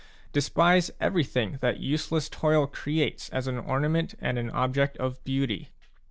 Despise 0.33 0.89
everything 0.99 1.59
that 1.61 1.79
useless 1.79 2.27
toil 2.27 2.65
creates 2.65 3.29
as 3.29 3.45
an 3.45 3.59
ornament 3.59 4.15
and 4.19 4.39
an 4.39 4.49
object 4.49 4.97
of 4.97 5.23
beauty. 5.23 5.69